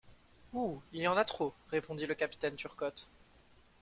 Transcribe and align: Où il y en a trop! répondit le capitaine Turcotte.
Où 0.53 0.81
il 0.93 1.01
y 1.03 1.07
en 1.07 1.15
a 1.15 1.23
trop! 1.23 1.53
répondit 1.69 2.07
le 2.07 2.15
capitaine 2.15 2.55
Turcotte. 2.55 3.07